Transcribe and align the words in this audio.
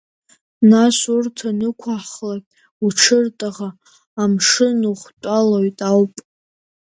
Нас 0.69 0.97
урҭ 1.15 1.37
анықәаҳхлак 1.49 2.43
уҽыртаӷа 2.85 3.69
амшын 4.21 4.79
ухтәалоит 4.91 5.77
ауп. 5.89 6.13